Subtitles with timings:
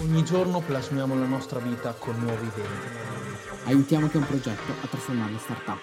[0.00, 2.66] Ogni giorno plasmiamo la nostra vita con nuove idee.
[3.64, 5.80] Aiutiamo ha un progetto a trasformarlo in startup.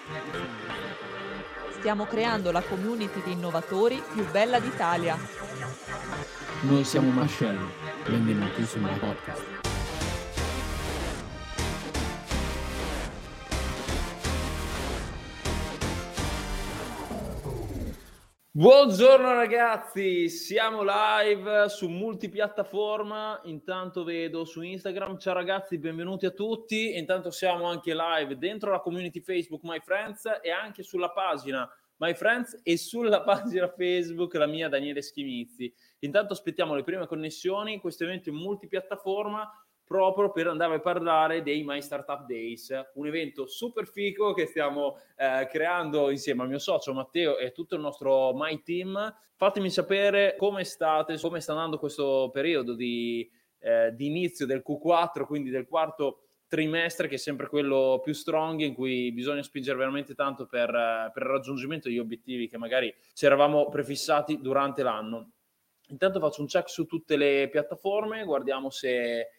[1.78, 5.16] Stiamo creando la community di innovatori più bella d'Italia.
[6.62, 7.70] Noi siamo Marcello.
[8.04, 9.59] Benvenuti sul mio podcast.
[18.60, 26.94] Buongiorno ragazzi, siamo live su multipiattaforma, intanto vedo su Instagram, ciao ragazzi, benvenuti a tutti,
[26.98, 31.66] intanto siamo anche live dentro la community Facebook My Friends e anche sulla pagina
[32.00, 35.72] My Friends e sulla pagina Facebook la mia Daniele Schimizzi.
[36.00, 39.50] Intanto aspettiamo le prime connessioni, questo evento in multipiattaforma
[39.90, 45.00] proprio per andare a parlare dei My Startup Days, un evento super fico che stiamo
[45.16, 49.12] eh, creando insieme al mio socio Matteo e tutto il nostro My Team.
[49.34, 55.24] Fatemi sapere come state, come sta andando questo periodo di, eh, di inizio del Q4,
[55.24, 60.14] quindi del quarto trimestre che è sempre quello più strong in cui bisogna spingere veramente
[60.14, 60.70] tanto per,
[61.12, 65.32] per il raggiungimento degli obiettivi che magari ci eravamo prefissati durante l'anno.
[65.88, 69.30] Intanto faccio un check su tutte le piattaforme, guardiamo se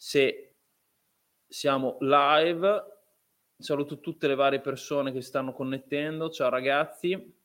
[0.00, 0.54] se
[1.46, 2.84] siamo live.
[3.58, 6.30] Saluto tutte le varie persone che stanno connettendo.
[6.30, 7.38] Ciao ragazzi.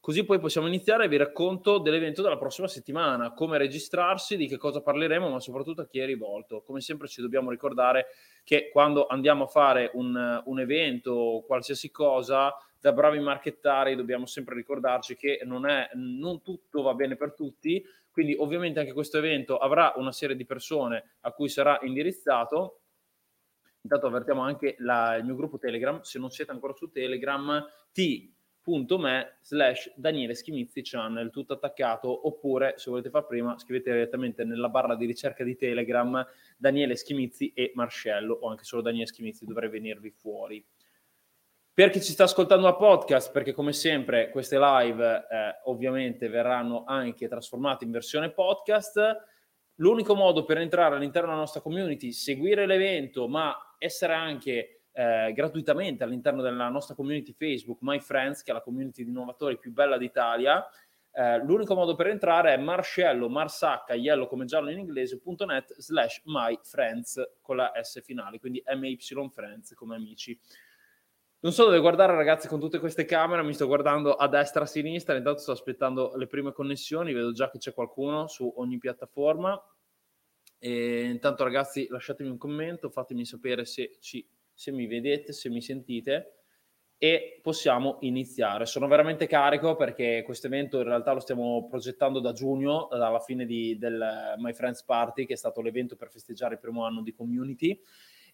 [0.00, 4.56] Così poi possiamo iniziare e vi racconto dell'evento della prossima settimana, come registrarsi, di che
[4.56, 6.62] cosa parleremo, ma soprattutto a chi è rivolto.
[6.62, 8.06] Come sempre ci dobbiamo ricordare
[8.42, 14.24] che quando andiamo a fare un, un evento o qualsiasi cosa, da bravi marchettari dobbiamo
[14.24, 17.84] sempre ricordarci che non, è, non tutto va bene per tutti,
[18.16, 22.80] quindi ovviamente anche questo evento avrà una serie di persone a cui sarà indirizzato.
[23.82, 29.36] Intanto avvertiamo anche la, il mio gruppo Telegram, se non siete ancora su Telegram, t.me
[29.42, 34.96] slash Daniele Schimizzi channel, tutto attaccato, oppure se volete far prima scrivete direttamente nella barra
[34.96, 40.10] di ricerca di Telegram Daniele Schimizzi e Marcello, o anche solo Daniele Schimizzi dovrebbe venirvi
[40.10, 40.66] fuori.
[41.76, 46.84] Per chi ci sta ascoltando a podcast, perché come sempre queste live eh, ovviamente verranno
[46.86, 49.14] anche trasformate in versione podcast,
[49.74, 56.02] l'unico modo per entrare all'interno della nostra community, seguire l'evento, ma essere anche eh, gratuitamente
[56.02, 59.98] all'interno della nostra community Facebook, My Friends, che è la community di innovatori più bella
[59.98, 60.66] d'Italia,
[61.12, 66.58] eh, l'unico modo per entrare è marcello, marsacca, yellow come giallo in inglese.net slash my
[66.62, 68.96] friends con la S finale, quindi MY
[69.30, 70.40] friends come amici.
[71.40, 74.64] Non so dove guardare ragazzi con tutte queste camere, mi sto guardando a destra e
[74.64, 78.78] a sinistra, intanto sto aspettando le prime connessioni, vedo già che c'è qualcuno su ogni
[78.78, 79.60] piattaforma.
[80.58, 85.60] E intanto ragazzi lasciatemi un commento, fatemi sapere se, ci, se mi vedete, se mi
[85.60, 86.36] sentite
[86.98, 88.64] e possiamo iniziare.
[88.64, 93.44] Sono veramente carico perché questo evento in realtà lo stiamo progettando da giugno, dalla fine
[93.44, 97.12] di, del My Friends Party, che è stato l'evento per festeggiare il primo anno di
[97.12, 97.78] community.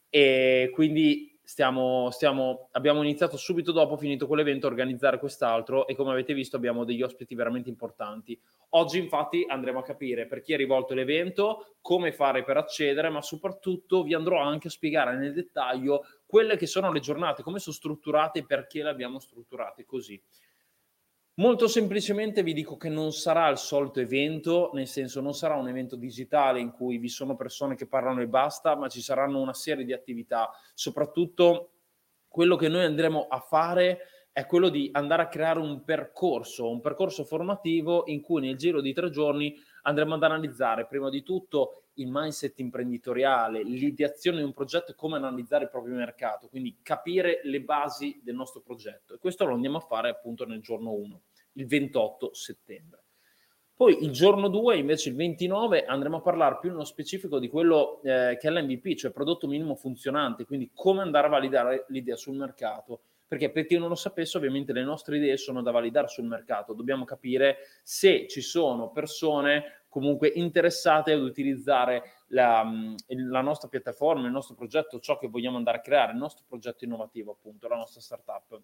[0.09, 6.11] E quindi stiamo, stiamo, abbiamo iniziato subito dopo, finito quell'evento, a organizzare quest'altro e come
[6.11, 8.41] avete visto abbiamo degli ospiti veramente importanti.
[8.71, 13.21] Oggi infatti andremo a capire per chi è rivolto l'evento, come fare per accedere, ma
[13.21, 17.77] soprattutto vi andrò anche a spiegare nel dettaglio quelle che sono le giornate, come sono
[17.77, 20.19] strutturate e perché le abbiamo strutturate così.
[21.37, 25.67] Molto semplicemente vi dico che non sarà il solito evento, nel senso non sarà un
[25.67, 29.55] evento digitale in cui vi sono persone che parlano e basta, ma ci saranno una
[29.55, 30.51] serie di attività.
[30.75, 31.71] Soprattutto
[32.29, 34.01] quello che noi andremo a fare
[34.31, 38.83] è quello di andare a creare un percorso, un percorso formativo in cui nel giro
[38.83, 44.53] di tre giorni andremo ad analizzare prima di tutto il mindset imprenditoriale, l'ideazione di un
[44.53, 49.15] progetto e come analizzare il proprio mercato, quindi capire le basi del nostro progetto.
[49.15, 51.23] E questo lo andiamo a fare appunto nel giorno 1,
[51.55, 53.03] il 28 settembre.
[53.75, 58.01] Poi il giorno 2, invece il 29, andremo a parlare più nello specifico di quello
[58.03, 62.37] eh, che è l'MVP, cioè prodotto minimo funzionante, quindi come andare a validare l'idea sul
[62.37, 63.01] mercato.
[63.27, 66.75] Perché per chi non lo sapesse, ovviamente le nostre idee sono da validare sul mercato.
[66.75, 72.67] Dobbiamo capire se ci sono persone comunque interessate ad utilizzare la,
[73.09, 76.85] la, nostra piattaforma, il nostro progetto, ciò che vogliamo andare a creare, il nostro progetto
[76.85, 78.59] innovativo, appunto, la nostra startup.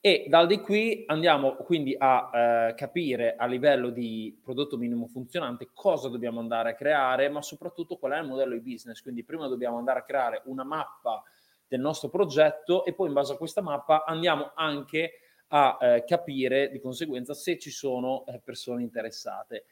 [0.00, 5.70] E dal di qui andiamo quindi a eh, capire a livello di prodotto minimo funzionante
[5.74, 9.02] cosa dobbiamo andare a creare, ma soprattutto qual è il modello di business.
[9.02, 11.24] Quindi prima dobbiamo andare a creare una mappa
[11.66, 15.14] del nostro progetto e poi in base a questa mappa andiamo anche
[15.48, 19.64] a eh, capire di conseguenza se ci sono eh, persone interessate.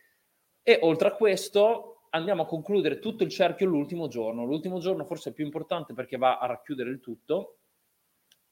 [0.68, 4.44] E oltre a questo andiamo a concludere tutto il cerchio l'ultimo giorno.
[4.44, 7.58] L'ultimo giorno forse è più importante perché va a racchiudere il tutto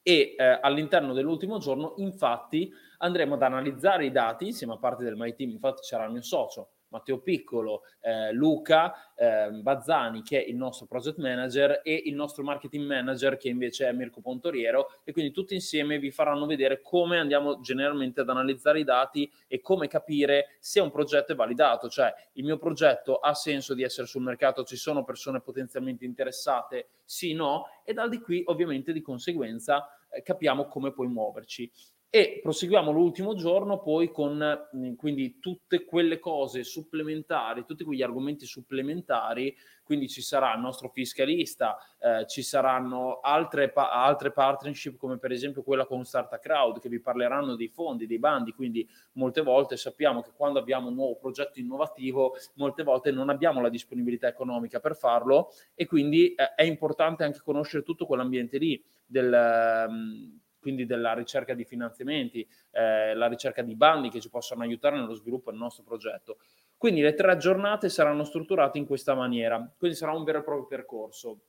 [0.00, 5.16] e eh, all'interno dell'ultimo giorno infatti andremo ad analizzare i dati insieme a parte del
[5.16, 10.48] My Team, infatti c'era il mio socio Matteo Piccolo, eh, Luca eh, Bazzani che è
[10.48, 15.12] il nostro project manager e il nostro marketing manager che invece è Mirko Pontoriero e
[15.12, 19.88] quindi tutti insieme vi faranno vedere come andiamo generalmente ad analizzare i dati e come
[19.88, 24.22] capire se un progetto è validato, cioè il mio progetto ha senso di essere sul
[24.22, 29.88] mercato, ci sono persone potenzialmente interessate, sì, no, e dal di qui ovviamente di conseguenza
[30.10, 31.70] eh, capiamo come poi muoverci
[32.14, 34.38] e proseguiamo l'ultimo giorno poi con
[34.76, 39.52] mm, quindi tutte quelle cose supplementari, tutti quegli argomenti supplementari,
[39.82, 45.32] quindi ci sarà il nostro fiscalista, eh, ci saranno altre, pa- altre partnership come per
[45.32, 49.76] esempio quella con Startup Crowd che vi parleranno dei fondi, dei bandi, quindi molte volte
[49.76, 54.78] sappiamo che quando abbiamo un nuovo progetto innovativo, molte volte non abbiamo la disponibilità economica
[54.78, 55.50] per farlo.
[55.74, 59.86] E quindi eh, è importante anche conoscere tutto quell'ambiente lì del...
[59.88, 64.96] Um, quindi della ricerca di finanziamenti, eh, la ricerca di bandi che ci possono aiutare
[64.96, 66.38] nello sviluppo del nostro progetto.
[66.78, 70.66] Quindi le tre giornate saranno strutturate in questa maniera, quindi sarà un vero e proprio
[70.66, 71.40] percorso,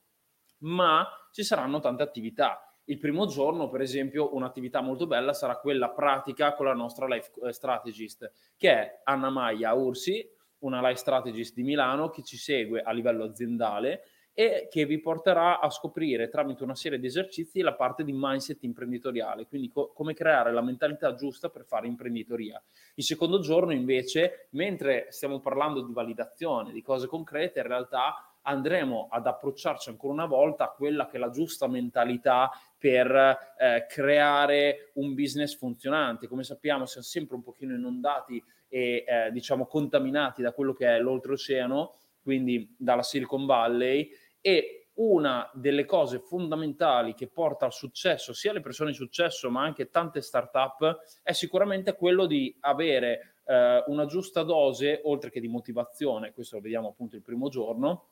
[0.59, 2.75] ma ci saranno tante attività.
[2.87, 7.31] Il primo giorno, per esempio, un'attività molto bella sarà quella pratica con la nostra life
[7.41, 10.29] eh, strategist, che è Anna Maia Ursi,
[10.59, 14.03] una life strategist di Milano che ci segue a livello aziendale
[14.37, 18.63] e che vi porterà a scoprire tramite una serie di esercizi la parte di mindset
[18.63, 22.61] imprenditoriale, quindi co- come creare la mentalità giusta per fare imprenditoria.
[22.95, 29.07] Il secondo giorno invece, mentre stiamo parlando di validazione, di cose concrete, in realtà andremo
[29.09, 33.09] ad approcciarci ancora una volta a quella che è la giusta mentalità per
[33.57, 36.27] eh, creare un business funzionante.
[36.27, 40.99] Come sappiamo siamo sempre un pochino inondati e eh, diciamo contaminati da quello che è
[40.99, 44.09] l'oltreoceano, quindi dalla Silicon Valley
[44.45, 49.63] e una delle cose fondamentali che porta al successo, sia le persone di successo, ma
[49.63, 55.47] anche tante start-up, è sicuramente quello di avere eh, una giusta dose, oltre che di
[55.47, 58.09] motivazione, questo lo vediamo appunto il primo giorno,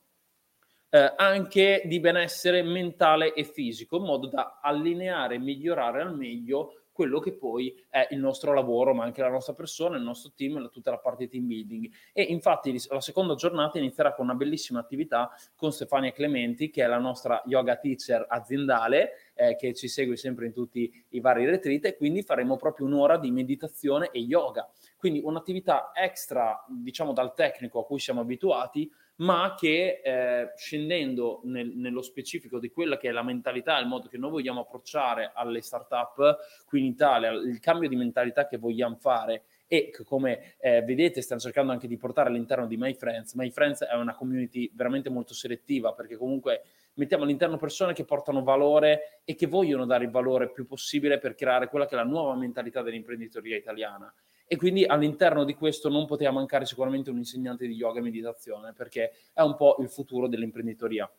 [0.89, 6.82] eh, anche di benessere mentale e fisico, in modo da allineare e migliorare al meglio
[6.93, 10.69] quello che poi è il nostro lavoro, ma anche la nostra persona, il nostro team,
[10.69, 11.91] tutta la parte team building.
[12.13, 16.87] E infatti la seconda giornata inizierà con una bellissima attività con Stefania Clementi, che è
[16.87, 21.85] la nostra yoga teacher aziendale, eh, che ci segue sempre in tutti i vari retreat,
[21.85, 24.69] e quindi faremo proprio un'ora di meditazione e yoga.
[24.95, 31.67] Quindi un'attività extra, diciamo, dal tecnico a cui siamo abituati, ma che eh, scendendo nel,
[31.75, 35.61] nello specifico di quella che è la mentalità, il modo che noi vogliamo approcciare alle
[35.61, 40.81] startup qui in Italia, il cambio di mentalità che vogliamo fare e che come eh,
[40.81, 43.33] vedete stiamo cercando anche di portare all'interno di My Friends.
[43.33, 46.63] My Friends è una community veramente molto selettiva perché comunque
[46.95, 51.35] mettiamo all'interno persone che portano valore e che vogliono dare il valore più possibile per
[51.35, 54.13] creare quella che è la nuova mentalità dell'imprenditoria italiana
[54.45, 58.73] e quindi all'interno di questo non poteva mancare sicuramente un insegnante di yoga e meditazione
[58.73, 61.09] perché è un po' il futuro dell'imprenditoria.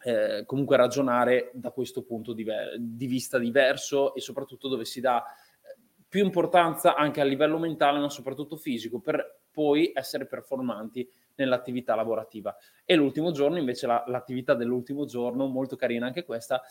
[0.00, 2.46] Eh, comunque ragionare da questo punto di,
[2.78, 5.76] di, vista diverso e soprattutto dove si dà eh,
[6.08, 12.56] più importanza anche a livello mentale ma soprattutto fisico per poi essere performanti nell'attività lavorativa.
[12.84, 16.62] E l'ultimo giorno invece la, l'attività dell'ultimo giorno, molto carina anche questa,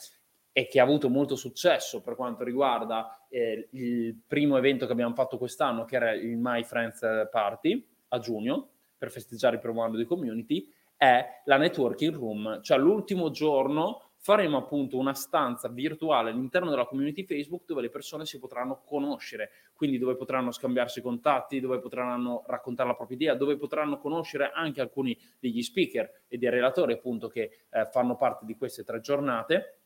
[0.58, 5.14] e che ha avuto molto successo per quanto riguarda eh, il primo evento che abbiamo
[5.14, 8.68] fatto quest'anno, che era il My Friends Party a giugno,
[8.98, 14.58] per festeggiare il primo anno di community, è la networking room, cioè l'ultimo giorno faremo
[14.58, 20.00] appunto una stanza virtuale all'interno della community Facebook dove le persone si potranno conoscere, quindi
[20.00, 25.16] dove potranno scambiarsi contatti, dove potranno raccontare la propria idea, dove potranno conoscere anche alcuni
[25.38, 29.82] degli speaker e dei relatori appunto che eh, fanno parte di queste tre giornate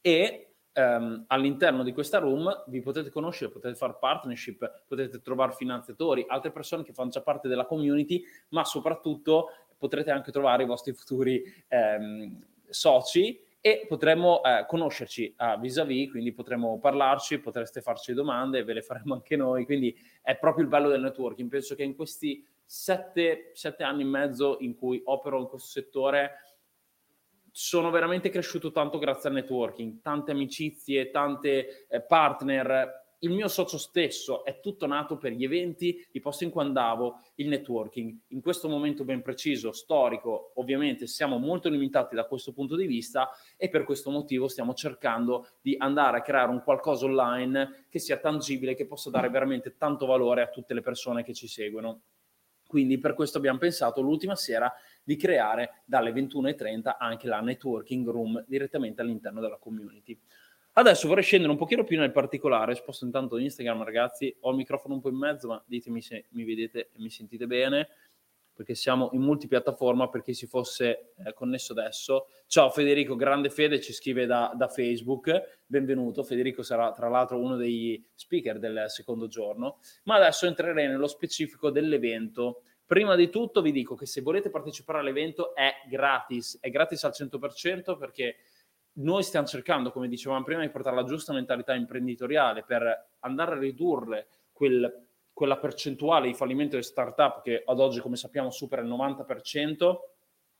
[0.00, 6.24] e um, all'interno di questa room vi potete conoscere, potete fare partnership, potete trovare finanziatori,
[6.28, 10.92] altre persone che fanno già parte della community, ma soprattutto potrete anche trovare i vostri
[10.92, 18.64] futuri um, soci e potremo eh, conoscerci a vis-à-vis, quindi potremo parlarci, potreste farci domande,
[18.64, 21.50] ve le faremo anche noi, quindi è proprio il bello del networking.
[21.50, 26.49] Penso che in questi sette, sette anni e mezzo in cui opero in questo settore
[27.52, 32.98] sono veramente cresciuto tanto grazie al networking, tante amicizie, tante eh, partner.
[33.22, 37.20] Il mio socio stesso è tutto nato per gli eventi, i posti in cui andavo,
[37.34, 38.16] il networking.
[38.28, 43.28] In questo momento ben preciso, storico, ovviamente siamo molto limitati da questo punto di vista
[43.58, 48.16] e per questo motivo stiamo cercando di andare a creare un qualcosa online che sia
[48.16, 52.00] tangibile, che possa dare veramente tanto valore a tutte le persone che ci seguono.
[52.70, 54.72] Quindi per questo abbiamo pensato l'ultima sera
[55.02, 60.16] di creare dalle 21.30 anche la networking room direttamente all'interno della community.
[60.74, 64.94] Adesso vorrei scendere un pochino più nel particolare, sposto intanto Instagram ragazzi, ho il microfono
[64.94, 67.88] un po' in mezzo, ma ditemi se mi vedete e mi sentite bene
[68.60, 72.26] perché siamo in multipiattaforma per chi si fosse eh, connesso adesso.
[72.46, 76.22] Ciao Federico, grande fede, ci scrive da, da, Facebook, benvenuto.
[76.22, 81.70] Federico sarà tra l'altro uno dei speaker del secondo giorno, ma adesso entrerei nello specifico
[81.70, 82.64] dell'evento.
[82.84, 87.14] Prima di tutto vi dico che se volete partecipare all'evento è gratis, è gratis al
[87.16, 88.36] 100% perché
[88.96, 93.58] noi stiamo cercando, come dicevamo prima, di portare la giusta mentalità imprenditoriale per andare a
[93.58, 95.08] ridurre quel
[95.40, 99.96] quella percentuale di fallimento di startup che ad oggi, come sappiamo, supera il 90%,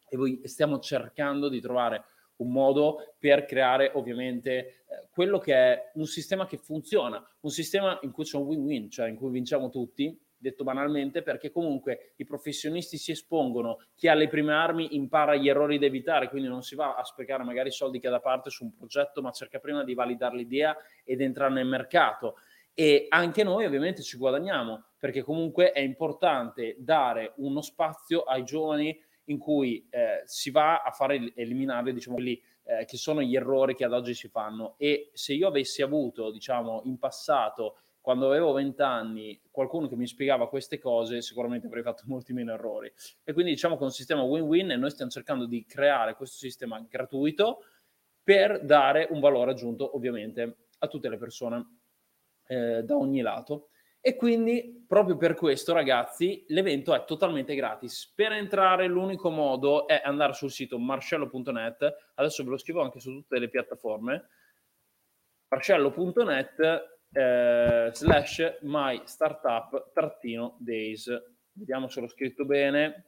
[0.08, 2.04] e stiamo cercando di trovare
[2.36, 4.74] un modo per creare ovviamente eh,
[5.10, 9.10] quello che è un sistema che funziona, un sistema in cui c'è un win-win, cioè
[9.10, 14.28] in cui vinciamo tutti, detto banalmente, perché comunque i professionisti si espongono, chi ha le
[14.28, 18.00] prime armi impara gli errori da evitare, quindi non si va a sprecare magari soldi
[18.00, 21.52] che ha da parte su un progetto, ma cerca prima di validare l'idea ed entrare
[21.52, 22.36] nel mercato
[22.80, 28.98] e anche noi ovviamente ci guadagniamo perché comunque è importante dare uno spazio ai giovani
[29.24, 33.74] in cui eh, si va a fare eliminare diciamo quelli eh, che sono gli errori
[33.74, 34.76] che ad oggi si fanno.
[34.78, 40.06] E se io avessi avuto diciamo in passato quando avevo 20 anni qualcuno che mi
[40.06, 42.90] spiegava queste cose sicuramente avrei fatto molti meno errori.
[43.22, 46.82] E quindi diciamo è un sistema win-win e noi stiamo cercando di creare questo sistema
[46.88, 47.58] gratuito
[48.22, 51.79] per dare un valore aggiunto ovviamente a tutte le persone
[52.50, 53.68] eh, da ogni lato.
[54.00, 58.12] E quindi proprio per questo, ragazzi, l'evento è totalmente gratis.
[58.14, 63.12] Per entrare l'unico modo è andare sul sito marcello.net, adesso ve lo scrivo anche su
[63.12, 64.28] tutte le piattaforme,
[65.48, 71.08] marcello.net eh, slash my startup trattino days.
[71.52, 73.04] Vediamo se l'ho scritto bene.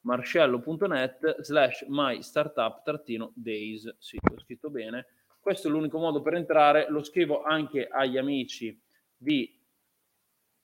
[0.00, 3.94] marcello.net slash my startup trattino days.
[3.98, 5.06] Sì, l'ho scritto bene
[5.46, 8.76] questo è l'unico modo per entrare, lo scrivo anche agli amici
[9.16, 9.64] di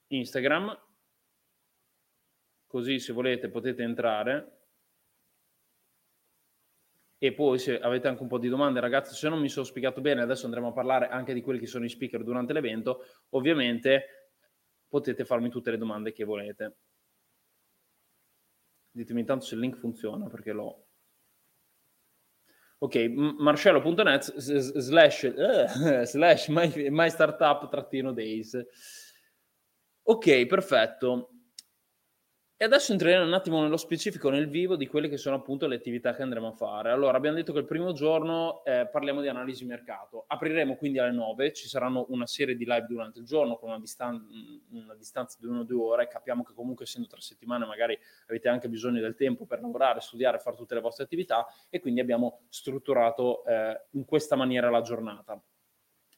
[0.09, 0.77] Instagram,
[2.67, 4.59] così se volete potete entrare.
[7.17, 10.01] E poi se avete anche un po' di domande, ragazzi, se non mi sono spiegato
[10.01, 14.33] bene, adesso andremo a parlare anche di quelli che sono i speaker durante l'evento, ovviamente
[14.89, 16.77] potete farmi tutte le domande che volete.
[18.91, 20.87] Ditemi intanto se il link funziona perché l'ho
[22.83, 28.57] Ok, marcello.net slash, uh, slash my, my startup trattino days.
[30.03, 31.32] Ok, perfetto.
[32.63, 35.75] E adesso entreremo un attimo nello specifico, nel vivo, di quelle che sono appunto le
[35.75, 36.93] attività che andremo a fare.
[36.93, 40.27] Allora, abbiamo detto che il primo giorno eh, parliamo di analisi mercato.
[40.29, 43.81] Apriremo quindi alle 9, ci saranno una serie di live durante il giorno con una,
[43.81, 44.25] distan-
[44.71, 46.07] una distanza di 1-2 ore.
[46.07, 50.39] Capiamo che comunque essendo tre settimane magari avete anche bisogno del tempo per lavorare, studiare,
[50.39, 55.43] fare tutte le vostre attività e quindi abbiamo strutturato eh, in questa maniera la giornata.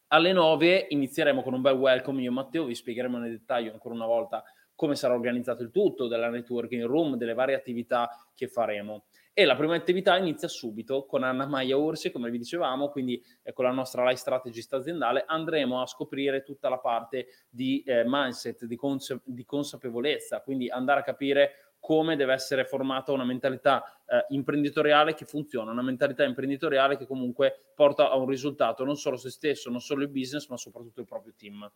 [0.09, 3.95] Alle 9 inizieremo con un bel welcome, io e Matteo vi spiegheremo nel dettaglio ancora
[3.95, 9.05] una volta come sarà organizzato il tutto, della networking room, delle varie attività che faremo.
[9.37, 13.21] E la prima attività inizia subito con Anna Maia Orsi, come vi dicevamo, quindi
[13.53, 18.65] con la nostra life strategist aziendale andremo a scoprire tutta la parte di eh, mindset,
[18.65, 24.25] di, cons- di, consapevolezza, quindi andare a capire come deve essere formata una mentalità eh,
[24.29, 29.31] imprenditoriale che funziona, una mentalità imprenditoriale che comunque porta a un risultato, non solo se
[29.31, 31.69] stesso, non solo il business, ma soprattutto il proprio team.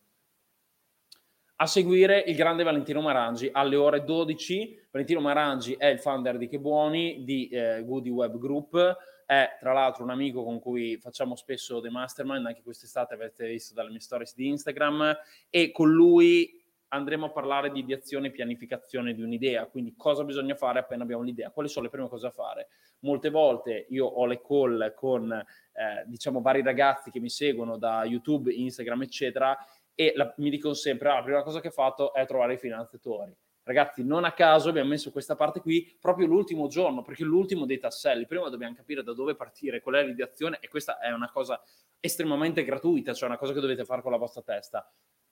[1.61, 4.79] A seguire il grande Valentino Marangi alle ore 12.
[4.93, 8.97] Valentino Marangi è il founder di Che Buoni, di eh, Goody Web Group,
[9.27, 13.75] è tra l'altro un amico con cui facciamo spesso dei mastermind, anche quest'estate avete visto
[13.75, 15.17] dalle mie stories di Instagram,
[15.50, 20.55] e con lui andremo a parlare di ideazione e pianificazione di un'idea, quindi cosa bisogna
[20.55, 22.69] fare appena abbiamo l'idea, quali sono le prime cose da fare.
[23.00, 28.05] Molte volte io ho le call con eh, diciamo vari ragazzi che mi seguono da
[28.05, 29.57] YouTube, Instagram, eccetera,
[30.00, 32.57] e la, mi dicono sempre, ah, la prima cosa che ho fatto è trovare i
[32.57, 33.37] finanziatori.
[33.64, 37.81] Ragazzi, non a caso abbiamo messo questa parte qui proprio l'ultimo giorno, perché l'ultimo dei
[37.81, 38.25] tasselli.
[38.25, 41.61] Prima dobbiamo capire da dove partire, qual è l'ideazione e questa è una cosa
[41.99, 44.88] estremamente gratuita, cioè una cosa che dovete fare con la vostra testa.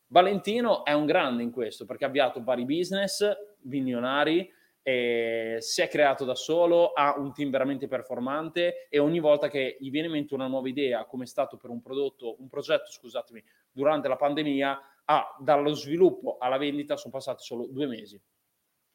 [0.08, 3.24] Valentino è un grande in questo perché ha avviato vari business
[3.62, 4.52] milionari,
[4.88, 9.76] eh, si è creato da solo, ha un team veramente performante e ogni volta che
[9.80, 12.88] gli viene in mente una nuova idea, come è stato per un prodotto, un progetto,
[12.92, 18.22] scusatemi, durante la pandemia, ah, dallo sviluppo alla vendita sono passati solo due mesi.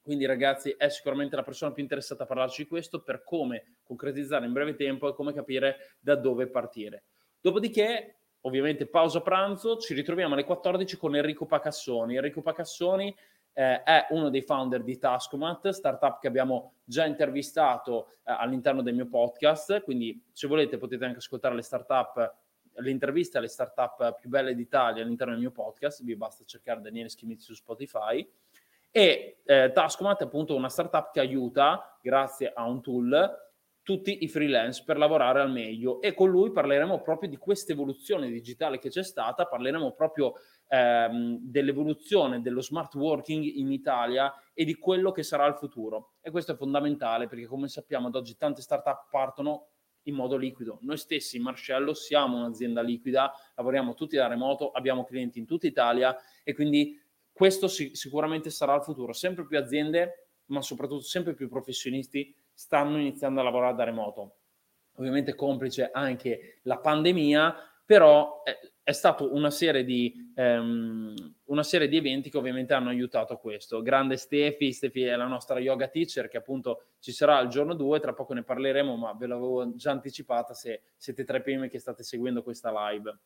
[0.02, 4.46] Quindi ragazzi è sicuramente la persona più interessata a parlarci di questo per come concretizzare
[4.46, 7.04] in breve tempo e come capire da dove partire.
[7.42, 12.16] Dopodiché, ovviamente pausa pranzo, ci ritroviamo alle 14 con Enrico Pacassoni.
[12.16, 13.14] Enrico Pacassoni
[13.54, 18.96] eh, è uno dei founder di Tascomat, startup che abbiamo già intervistato eh, all'interno del
[18.96, 22.40] mio podcast, quindi se volete potete anche ascoltare le startup
[22.76, 27.10] le interviste alle startup più belle d'Italia all'interno del mio podcast, vi basta cercare Daniele
[27.10, 28.28] Schimizzi su Spotify.
[28.90, 33.50] E eh, Taskomat è appunto una startup che aiuta, grazie a un tool,
[33.84, 36.02] tutti i freelance per lavorare al meglio.
[36.02, 40.34] E con lui parleremo proprio di questa evoluzione digitale che c'è stata, parleremo proprio
[40.72, 46.14] ehm, dell'evoluzione dello smart working in Italia e di quello che sarà il futuro.
[46.22, 49.68] E questo è fondamentale perché come sappiamo ad oggi tante startup partono
[50.04, 50.80] in modo liquido.
[50.82, 56.16] Noi stessi Marcello siamo un'azienda liquida, lavoriamo tutti da remoto, abbiamo clienti in tutta Italia
[56.44, 57.00] e quindi
[57.32, 59.12] questo si- sicuramente sarà il futuro.
[59.12, 64.38] Sempre più aziende, ma soprattutto sempre più professionisti stanno iniziando a lavorare da remoto.
[64.96, 71.14] Ovviamente complice anche la pandemia, però è, è stata una serie di, um,
[71.46, 73.82] una serie di eventi che ovviamente hanno aiutato a questo.
[73.82, 78.00] Grande Stefi, Stefi è la nostra yoga teacher che appunto ci sarà il giorno 2,
[78.00, 81.80] tra poco ne parleremo, ma ve l'avevo già anticipata se siete tra i primi che
[81.80, 83.18] state seguendo questa live.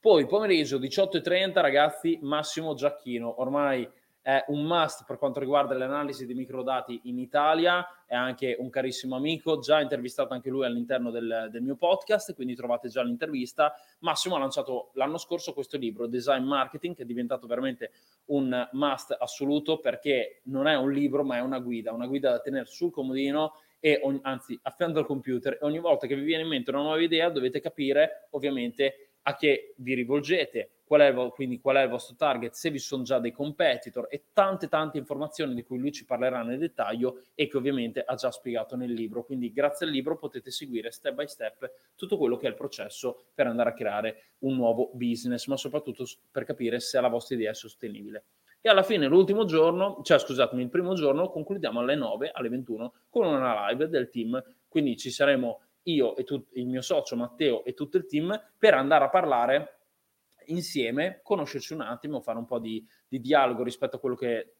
[0.00, 3.88] Poi pomeriggio 18.30 ragazzi, Massimo Giacchino, ormai
[4.28, 8.68] è un must per quanto riguarda le analisi di microdati in Italia, è anche un
[8.68, 13.72] carissimo amico, già intervistato anche lui all'interno del, del, mio podcast, quindi trovate già l'intervista.
[14.00, 17.90] Massimo ha lanciato l'anno scorso questo libro, Design Marketing, che è diventato veramente
[18.26, 22.40] un must assoluto perché non è un libro ma è una guida, una guida da
[22.40, 25.54] tenere sul comodino e ogni, anzi a al computer.
[25.54, 29.34] E ogni volta che vi viene in mente una nuova idea dovete capire ovviamente a
[29.36, 33.02] che vi rivolgete, qual è, il, quindi qual è il vostro target, se vi sono
[33.02, 37.46] già dei competitor e tante tante informazioni di cui lui ci parlerà nel dettaglio e
[37.46, 39.22] che ovviamente ha già spiegato nel libro.
[39.22, 43.26] Quindi grazie al libro potete seguire step by step tutto quello che è il processo
[43.34, 47.50] per andare a creare un nuovo business, ma soprattutto per capire se la vostra idea
[47.50, 48.24] è sostenibile.
[48.62, 52.94] E alla fine l'ultimo giorno, cioè scusatemi, il primo giorno concludiamo alle 9, alle 21
[53.10, 57.64] con una live del team, quindi ci saremo io e tut- il mio socio Matteo
[57.64, 59.77] e tutto il team per andare a parlare
[60.48, 64.54] insieme, conoscerci un attimo, fare un po' di, di dialogo rispetto a quello che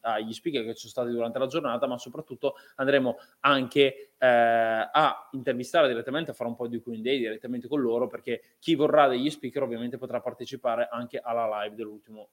[0.00, 5.28] agli speaker che ci sono stati durante la giornata, ma soprattutto andremo anche eh, a
[5.32, 9.30] intervistare direttamente, a fare un po' di Q&A direttamente con loro, perché chi vorrà degli
[9.30, 12.30] speaker ovviamente potrà partecipare anche alla live dell'ultimo,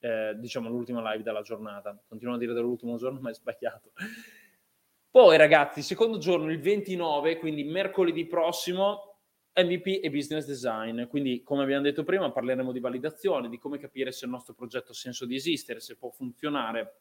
[0.00, 1.98] eh, diciamo l'ultima live della giornata.
[2.06, 3.92] Continuo a dire dell'ultimo giorno, ma è sbagliato.
[5.10, 9.07] Poi ragazzi, secondo giorno, il 29, quindi mercoledì prossimo,
[9.58, 11.04] MVP e business design.
[11.06, 14.92] Quindi, come abbiamo detto prima, parleremo di validazione, di come capire se il nostro progetto
[14.92, 17.00] ha senso di esistere, se può funzionare.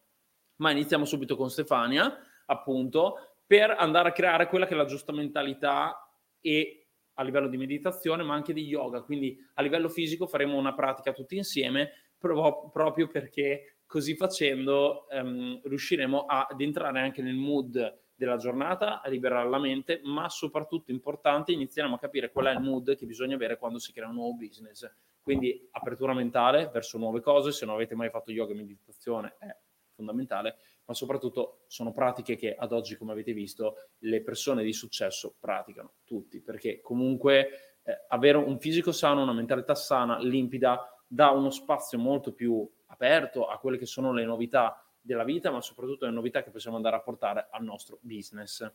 [0.58, 5.12] Ma iniziamo subito con Stefania, appunto, per andare a creare quella che è la giusta
[5.12, 6.10] mentalità
[6.42, 9.02] e a livello di meditazione, ma anche di yoga.
[9.02, 16.26] Quindi a livello fisico faremo una pratica tutti insieme, proprio perché così facendo um, riusciremo
[16.26, 21.96] ad entrare anche nel mood della giornata, a liberare la mente, ma soprattutto importante, inizieremo
[21.96, 24.92] a capire qual è il mood che bisogna avere quando si crea un nuovo business.
[25.22, 29.56] Quindi apertura mentale verso nuove cose, se non avete mai fatto yoga e meditazione è
[29.94, 35.36] fondamentale, ma soprattutto sono pratiche che ad oggi, come avete visto, le persone di successo
[35.40, 41.52] praticano tutti, perché comunque eh, avere un fisico sano, una mentalità sana, limpida, dà uno
[41.52, 46.12] spazio molto più aperto a quelle che sono le novità della vita, ma soprattutto le
[46.12, 48.70] novità che possiamo andare a portare al nostro business.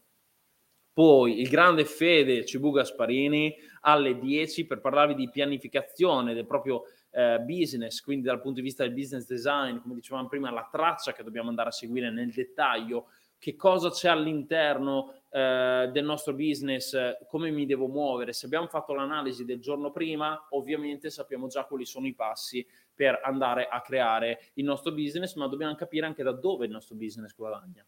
[0.95, 7.39] Poi il grande Fede Cibuga Sparini alle 10 per parlarvi di pianificazione del proprio eh,
[7.41, 11.23] business, quindi dal punto di vista del business design, come dicevamo prima, la traccia che
[11.23, 13.07] dobbiamo andare a seguire nel dettaglio,
[13.39, 16.95] che cosa c'è all'interno eh, del nostro business,
[17.27, 18.35] come mi devo muovere.
[18.35, 23.19] Se abbiamo fatto l'analisi del giorno prima, ovviamente sappiamo già quali sono i passi per
[23.25, 27.35] andare a creare il nostro business, ma dobbiamo capire anche da dove il nostro business
[27.35, 27.83] guadagna.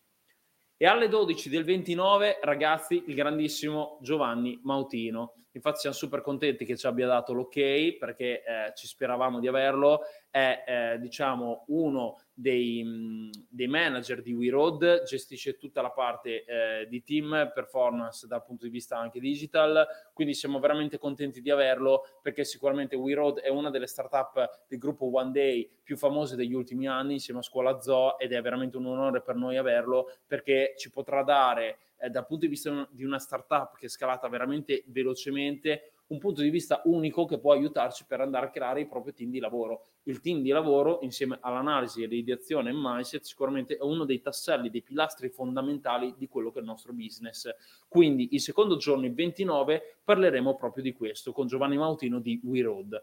[0.76, 5.35] E alle 12 del 29, ragazzi, il grandissimo Giovanni Mautino.
[5.52, 10.00] Infatti siamo super contenti che ci abbia dato l'ok perché eh, ci speravamo di averlo.
[10.30, 17.04] È, eh, diciamo, uno dei, dei, manager di WeRoad, gestisce tutta la parte eh, di
[17.04, 22.44] team performance dal punto di vista anche digital, quindi siamo veramente contenti di averlo perché
[22.44, 27.14] sicuramente WeRoad è una delle startup del gruppo One Day più famose degli ultimi anni
[27.14, 31.22] insieme a Scuola Zoo ed è veramente un onore per noi averlo perché ci potrà
[31.22, 36.18] dare eh, dal punto di vista di una startup che è scalata veramente velocemente un
[36.18, 39.38] punto di vista unico che può aiutarci per andare a creare il proprio team di
[39.38, 39.86] lavoro.
[40.04, 44.82] Il team di lavoro, insieme all'analisi, all'ideazione e mindset, sicuramente è uno dei tasselli, dei
[44.82, 47.48] pilastri fondamentali di quello che è il nostro business.
[47.88, 53.02] Quindi il secondo giorno, il 29, parleremo proprio di questo con Giovanni Mautino di WeRoad.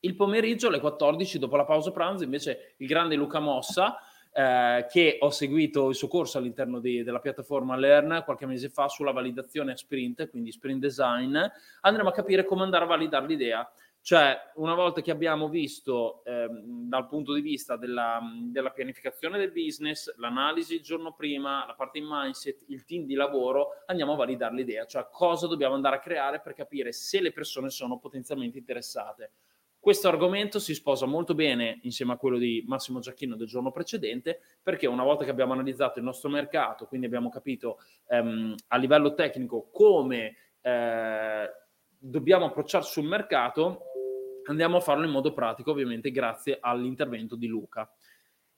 [0.00, 3.96] Il pomeriggio alle 14, dopo la pausa pranzo, invece il grande Luca Mossa
[4.36, 8.88] eh, che ho seguito il suo corso all'interno di, della piattaforma Learn qualche mese fa
[8.88, 11.38] sulla validazione a sprint, quindi sprint design,
[11.82, 13.70] andremo a capire come andare a validare l'idea.
[14.00, 18.20] Cioè, una volta che abbiamo visto ehm, dal punto di vista della,
[18.50, 23.14] della, pianificazione del business, l'analisi il giorno prima, la parte in mindset, il team di
[23.14, 27.32] lavoro, andiamo a validare l'idea, cioè cosa dobbiamo andare a creare per capire se le
[27.32, 29.30] persone sono potenzialmente interessate.
[29.84, 34.40] Questo argomento si sposa molto bene insieme a quello di Massimo Giacchino del giorno precedente,
[34.62, 37.76] perché una volta che abbiamo analizzato il nostro mercato, quindi abbiamo capito
[38.08, 41.50] ehm, a livello tecnico come eh,
[41.98, 43.82] dobbiamo approcciarci sul mercato,
[44.46, 47.86] andiamo a farlo in modo pratico, ovviamente grazie all'intervento di Luca.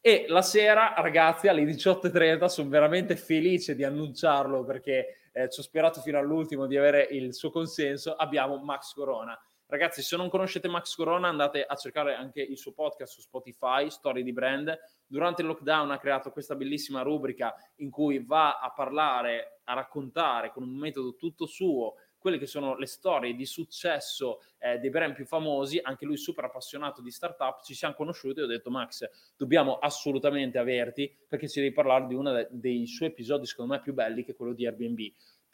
[0.00, 5.64] E la sera, ragazzi, alle 18.30 sono veramente felice di annunciarlo perché eh, ci ho
[5.64, 8.14] sperato fino all'ultimo di avere il suo consenso.
[8.14, 9.36] Abbiamo Max Corona.
[9.68, 13.90] Ragazzi, se non conoscete Max Corona, andate a cercare anche il suo podcast su Spotify,
[13.90, 14.78] Storie di Brand.
[15.04, 20.52] Durante il lockdown ha creato questa bellissima rubrica in cui va a parlare, a raccontare
[20.52, 25.14] con un metodo tutto suo quelle che sono le storie di successo eh, dei brand
[25.14, 29.08] più famosi, anche lui super appassionato di startup, ci siamo conosciuti e ho detto Max,
[29.36, 33.94] dobbiamo assolutamente averti perché ci devi parlare di uno dei suoi episodi secondo me più
[33.94, 35.00] belli che è quello di Airbnb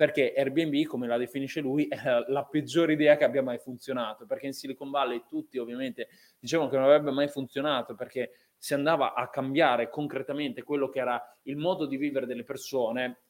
[0.03, 4.47] perché Airbnb, come la definisce lui, è la peggiore idea che abbia mai funzionato, perché
[4.47, 6.09] in Silicon Valley tutti ovviamente
[6.41, 11.23] dicevano che non avrebbe mai funzionato, perché si andava a cambiare concretamente quello che era
[11.43, 13.21] il modo di vivere delle persone.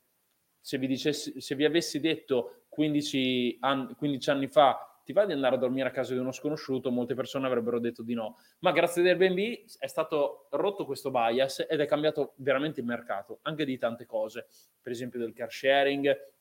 [0.62, 5.32] Se vi, dicessi, se vi avessi detto 15 anni, 15 anni fa ti va di
[5.32, 8.38] andare a dormire a casa di uno sconosciuto, molte persone avrebbero detto di no.
[8.60, 13.40] Ma grazie ad Airbnb è stato rotto questo bias ed è cambiato veramente il mercato,
[13.42, 14.46] anche di tante cose,
[14.80, 16.31] per esempio del car sharing,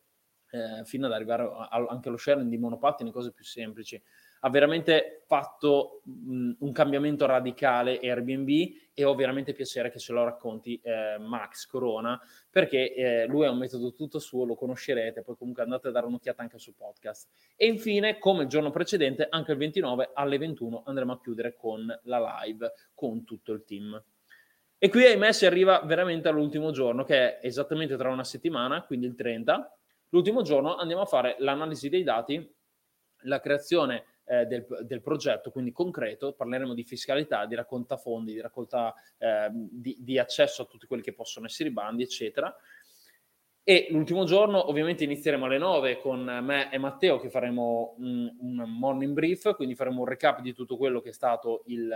[0.52, 4.02] eh, fino ad arrivare a, a, anche allo sharing di monopattini, cose più semplici
[4.44, 8.50] ha veramente fatto mh, un cambiamento radicale Airbnb
[8.94, 13.52] e ho veramente piacere che ce lo racconti eh, Max Corona perché eh, lui ha
[13.52, 17.30] un metodo tutto suo, lo conoscerete, poi comunque andate a dare un'occhiata anche sul podcast.
[17.56, 21.86] E infine, come il giorno precedente, anche il 29 alle 21 andremo a chiudere con
[22.04, 24.04] la live con tutto il team.
[24.78, 29.06] E qui ahimè si arriva veramente all'ultimo giorno, che è esattamente tra una settimana, quindi
[29.06, 29.76] il 30.
[30.12, 32.50] L'ultimo giorno andiamo a fare l'analisi dei dati,
[33.24, 38.42] la creazione eh, del, del, progetto, quindi concreto, parleremo di fiscalità, di raccolta fondi, di
[38.42, 42.54] raccolta eh, di, di, accesso a tutti quelli che possono essere i bandi, eccetera.
[43.64, 48.66] E l'ultimo giorno ovviamente inizieremo alle 9 con me e Matteo che faremo un, un
[48.68, 51.94] morning brief, quindi faremo un recap di tutto quello che è stato il,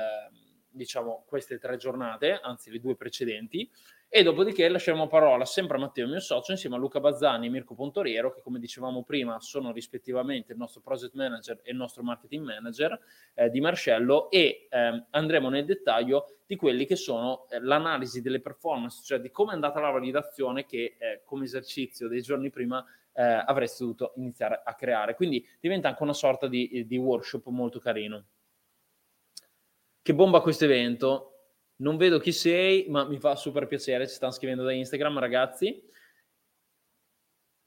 [0.69, 3.69] diciamo, queste tre giornate, anzi le due precedenti,
[4.15, 7.75] e dopodiché lasceremo parola sempre a Matteo, mio socio, insieme a Luca Bazzani e Mirko
[7.75, 12.45] Pontoriero, che come dicevamo prima sono rispettivamente il nostro project manager e il nostro marketing
[12.45, 12.97] manager
[13.33, 18.39] eh, di Marcello e eh, andremo nel dettaglio di quelli che sono eh, l'analisi delle
[18.39, 22.85] performance, cioè di come è andata la validazione che eh, come esercizio dei giorni prima
[23.11, 25.15] eh, avreste dovuto iniziare a creare.
[25.15, 28.23] Quindi diventa anche una sorta di, di workshop molto carino.
[30.01, 31.34] Che bomba questo evento!
[31.77, 34.07] Non vedo chi sei, ma mi fa super piacere.
[34.07, 35.83] Ci stanno scrivendo da Instagram, ragazzi.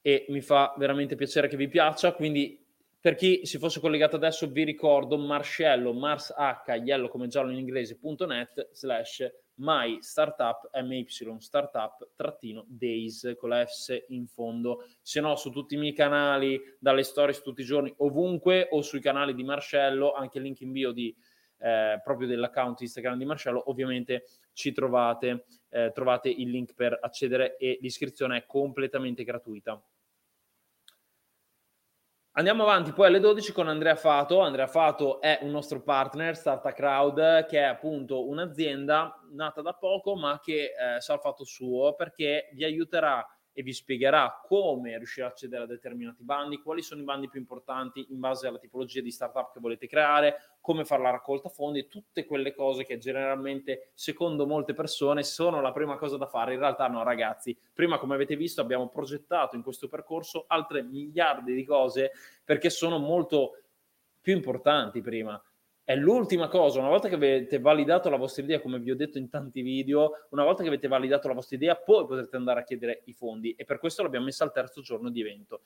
[0.00, 2.14] E mi fa veramente piacere che vi piaccia.
[2.14, 2.64] Quindi,
[3.00, 7.58] per chi si fosse collegato adesso, vi ricordo Marcello, Mars H, yellow come giallo in
[7.58, 9.26] inglese.net slash
[9.58, 14.84] my startup, my startup trattino days con la S in fondo.
[15.02, 19.00] Se no, su tutti i miei canali, dalle stories tutti i giorni, ovunque, o sui
[19.00, 21.14] canali di Marcello, anche il link in bio di
[21.58, 27.56] eh, proprio dell'account Instagram di Marcello, ovviamente ci trovate, eh, trovate il link per accedere
[27.56, 29.82] e l'iscrizione è completamente gratuita.
[32.38, 34.38] Andiamo avanti poi alle 12 con Andrea Fato.
[34.38, 40.14] Andrea Fato è un nostro partner, Startup Crowd, che è appunto un'azienda nata da poco
[40.14, 43.26] ma che eh, sa il fatto suo perché vi aiuterà
[43.58, 47.40] e vi spiegherà come riuscire a accedere a determinati bandi, quali sono i bandi più
[47.40, 51.88] importanti in base alla tipologia di startup che volete creare, come fare la raccolta fondi,
[51.88, 56.52] tutte quelle cose che generalmente, secondo molte persone, sono la prima cosa da fare.
[56.52, 61.52] In realtà no, ragazzi, prima come avete visto abbiamo progettato in questo percorso altre miliardi
[61.52, 62.12] di cose
[62.44, 63.54] perché sono molto
[64.20, 65.42] più importanti prima
[65.88, 69.16] è l'ultima cosa, una volta che avete validato la vostra idea, come vi ho detto
[69.16, 72.62] in tanti video, una volta che avete validato la vostra idea, poi potrete andare a
[72.62, 75.62] chiedere i fondi e per questo l'abbiamo messa al terzo giorno di evento.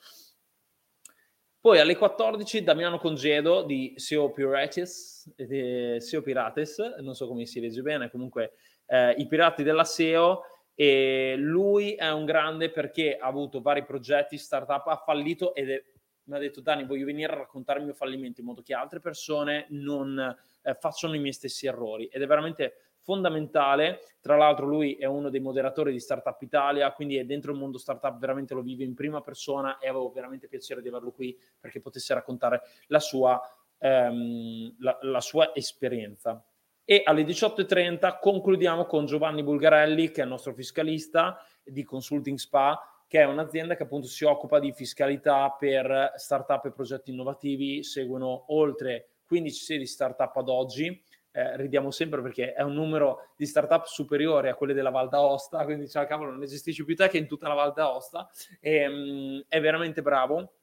[1.59, 7.59] Poi alle 14 Damiano Congedo di SEO Pirates, eh, SEO Pirates, non so come si
[7.59, 8.53] legge bene, comunque
[8.85, 14.37] eh, i pirati della SEO e lui è un grande perché ha avuto vari progetti,
[14.37, 15.83] startup, ha fallito ed è
[16.25, 18.99] mi ha detto Dani voglio venire a raccontare il mio fallimento in modo che altre
[18.99, 20.17] persone non
[20.61, 23.99] eh, facciano i miei stessi errori ed è veramente fondamentale.
[24.21, 27.77] Tra l'altro lui è uno dei moderatori di Startup Italia, quindi è dentro il mondo
[27.77, 31.81] startup, veramente lo vive in prima persona e avevo veramente piacere di averlo qui perché
[31.81, 33.39] potesse raccontare la sua,
[33.77, 36.43] ehm, la, la sua esperienza.
[36.85, 42.92] E alle 18.30 concludiamo con Giovanni Bulgarelli, che è il nostro fiscalista di Consulting Spa,
[43.13, 48.45] che è un'azienda che appunto si occupa di fiscalità per startup e progetti innovativi, seguono
[48.55, 50.99] oltre 15 sedi startup ad oggi.
[51.31, 55.61] Eh, ridiamo sempre perché è un numero di startup superiore a quelle della Val d'Aosta,
[55.63, 58.27] quindi diciamo, cavolo, non esistisce più te che in tutta la Val d'Aosta.
[58.59, 60.53] E, um, è veramente bravo.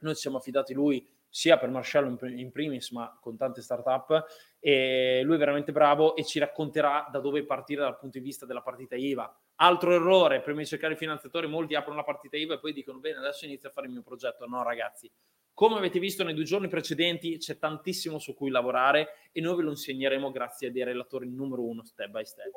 [0.00, 4.24] Noi ci siamo affidati lui sia per Marcello in primis, ma con tante startup.
[4.58, 8.44] E lui è veramente bravo e ci racconterà da dove partire dal punto di vista
[8.44, 9.41] della partita IVA.
[9.62, 12.98] Altro errore, prima di cercare i finanziatori, molti aprono la partita IVA e poi dicono
[12.98, 14.44] bene, adesso inizio a fare il mio progetto.
[14.48, 15.08] No, ragazzi,
[15.54, 19.62] come avete visto nei due giorni precedenti, c'è tantissimo su cui lavorare e noi ve
[19.62, 22.50] lo insegneremo grazie a dei relatori numero uno, step by step.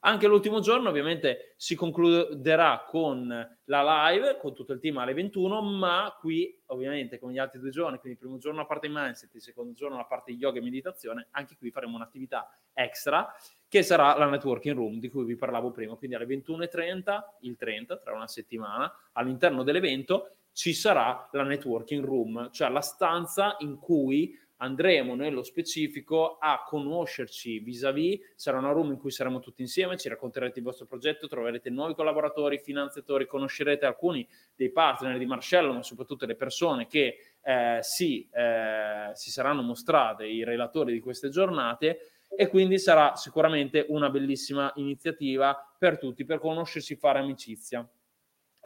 [0.00, 3.26] Anche l'ultimo giorno ovviamente si concluderà con
[3.64, 7.70] la live, con tutto il team alle 21, ma qui ovviamente come gli altri due
[7.70, 10.62] giorni, quindi il primo giorno la parte mindset, il secondo giorno la parte yoga e
[10.62, 13.34] meditazione, anche qui faremo un'attività extra
[13.68, 17.96] che sarà la networking room di cui vi parlavo prima, quindi alle 21.30, il 30,
[17.98, 24.38] tra una settimana, all'interno dell'evento ci sarà la networking room, cioè la stanza in cui
[24.58, 30.08] andremo nello specifico a conoscerci vis-à-vis, sarà una room in cui saremo tutti insieme, ci
[30.08, 35.82] racconterete il vostro progetto, troverete nuovi collaboratori, finanziatori, conoscerete alcuni dei partner di Marcello, ma
[35.82, 42.13] soprattutto le persone che eh, si, eh, si saranno mostrate i relatori di queste giornate
[42.36, 47.88] e quindi sarà sicuramente una bellissima iniziativa per tutti, per conoscersi, fare amicizia.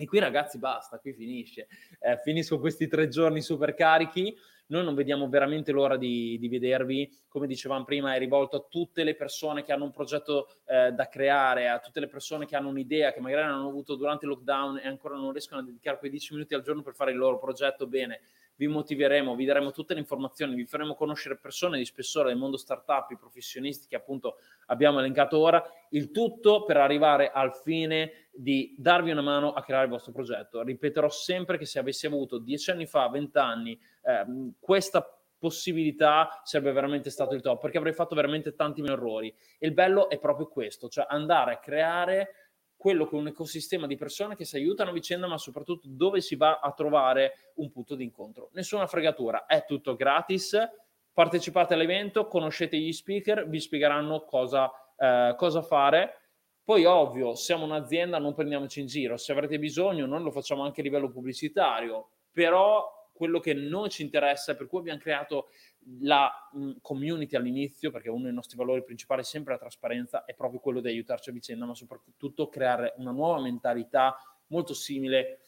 [0.00, 1.66] E qui ragazzi basta, qui finisce.
[1.98, 4.37] Eh, finisco questi tre giorni super carichi.
[4.66, 7.11] Noi non vediamo veramente l'ora di, di, vedervi.
[7.26, 11.09] Come dicevamo prima, è rivolto a tutte le persone che hanno un progetto eh, da
[11.09, 14.78] creare, a tutte le persone che hanno un'idea, che magari hanno avuto durante il lockdown
[14.78, 17.38] e ancora non riescono a dedicare quei 10 minuti al giorno per fare il loro
[17.38, 18.20] progetto bene
[18.59, 22.57] vi motiveremo, vi daremo tutte le informazioni, vi faremo conoscere persone di spessore del mondo
[22.57, 28.75] startup, i professionisti che appunto abbiamo elencato ora, il tutto per arrivare al fine di
[28.77, 30.62] darvi una mano a creare il vostro progetto.
[30.62, 37.11] Ripeterò sempre che se avessi avuto dieci anni fa, vent'anni, eh, questa possibilità sarebbe veramente
[37.11, 39.33] stato il top perché avrei fatto veramente tanti meno errori.
[39.57, 42.47] E il bello è proprio questo, cioè andare a creare
[42.78, 46.36] quello è un ecosistema di persone che si aiutano a vicenda, ma soprattutto dove si
[46.36, 48.50] va a trovare un punto di incontro.
[48.52, 50.56] Nessuna fregatura, è tutto gratis.
[51.12, 56.20] Partecipate all'evento, conoscete gli speaker, vi spiegheranno cosa, eh, cosa fare.
[56.62, 59.16] Poi, ovvio, siamo un'azienda, non prendiamoci in giro.
[59.16, 64.02] Se avrete bisogno, noi lo facciamo anche a livello pubblicitario, però quello che noi ci
[64.02, 65.48] interessa, per cui abbiamo creato
[66.01, 70.35] la mh, community all'inizio, perché uno dei nostri valori principali è sempre la trasparenza, è
[70.35, 74.16] proprio quello di aiutarci a vicenda, ma soprattutto creare una nuova mentalità
[74.48, 75.40] molto simile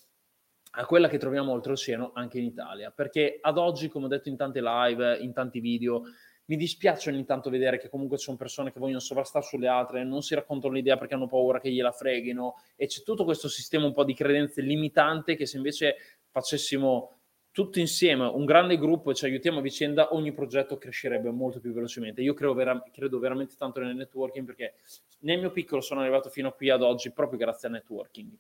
[0.72, 2.90] a quella che troviamo oltreoceano anche in Italia.
[2.90, 6.05] Perché ad oggi, come ho detto in tante live, in tanti video,
[6.46, 10.05] mi dispiace ogni tanto vedere che comunque ci sono persone che vogliono sovrastare sulle altre,
[10.05, 13.87] non si raccontano l'idea perché hanno paura che gliela freghino e c'è tutto questo sistema
[13.87, 15.96] un po' di credenze limitante che se invece
[16.29, 17.19] facessimo
[17.52, 22.22] tutti insieme, un grande gruppo ci aiutiamo a vicenda, ogni progetto crescerebbe molto più velocemente.
[22.22, 24.74] Io credo, vera- credo, veramente tanto nel networking perché
[25.20, 28.30] nel mio piccolo sono arrivato fino a qui ad oggi proprio grazie al networking.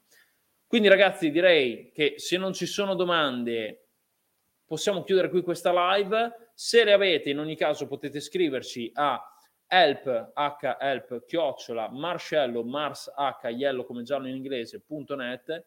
[0.66, 3.88] Quindi ragazzi direi che se non ci sono domande
[4.64, 6.52] possiamo chiudere qui questa live.
[6.54, 9.20] Se le avete in ogni caso potete scriverci a
[9.66, 15.64] help, h help, chiocciola, marcello, mars h, yellow come giallo in inglese.net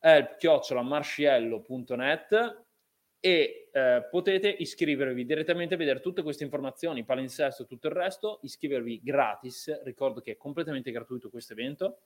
[0.00, 2.64] help-marciello.net
[3.18, 8.38] e eh, potete iscrivervi direttamente a vedere tutte queste informazioni, palinsesto e tutto il resto,
[8.42, 11.98] iscrivervi gratis, ricordo che è completamente gratuito questo evento,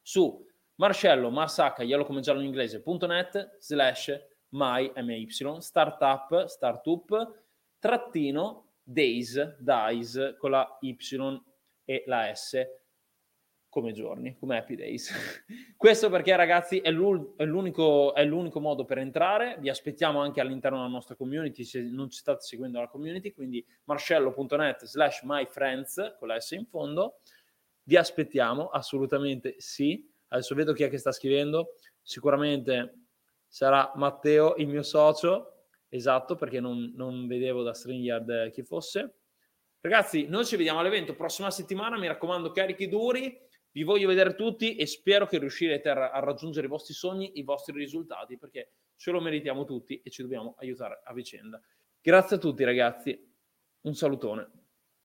[0.00, 4.16] su marcello, marsacca, yellow come giallo in inglese.net slash
[4.50, 5.26] my, my,
[5.58, 7.44] startup, startup,
[7.78, 10.96] trattino, days, dies, con la y
[11.84, 12.66] e la s,
[13.76, 15.12] come giorni, come happy days.
[15.76, 20.78] Questo perché ragazzi è, è, l'unico, è, l'unico, modo per entrare, vi aspettiamo anche all'interno
[20.78, 26.28] della nostra community se non ci state seguendo la community, quindi marcello.net slash myfriends con
[26.28, 27.18] la S in fondo,
[27.82, 33.08] vi aspettiamo assolutamente sì, adesso vedo chi è che sta scrivendo, sicuramente
[33.46, 39.16] sarà Matteo, il mio socio, esatto perché non, non vedevo da StreamYard chi fosse.
[39.80, 43.45] Ragazzi, noi ci vediamo all'evento prossima settimana, mi raccomando carichi duri,
[43.76, 47.76] vi voglio vedere tutti e spero che riuscirete a, raggiungere i vostri sogni, i vostri
[47.76, 51.60] risultati, perché ce lo meritiamo tutti e ci dobbiamo aiutare a vicenda.
[52.00, 53.34] Grazie a tutti ragazzi,
[53.82, 54.50] un salutone.